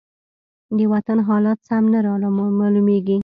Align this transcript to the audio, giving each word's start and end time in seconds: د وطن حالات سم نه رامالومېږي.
د 0.77 0.79
وطن 0.93 1.17
حالات 1.27 1.59
سم 1.67 1.83
نه 1.93 1.99
رامالومېږي. 2.05 3.17